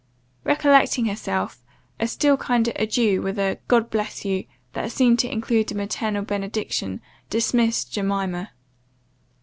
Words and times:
Recollecting 0.43 1.05
herself, 1.05 1.63
a 1.99 2.07
still 2.07 2.35
kinder 2.35 2.71
"Adieu!" 2.75 3.21
with 3.21 3.37
a 3.37 3.59
"God 3.67 3.91
bless 3.91 4.25
you!" 4.25 4.45
that 4.73 4.91
seemed 4.91 5.19
to 5.19 5.31
include 5.31 5.71
a 5.71 5.75
maternal 5.75 6.23
benediction, 6.25 7.01
dismissed 7.29 7.91
Jemima. 7.93 8.49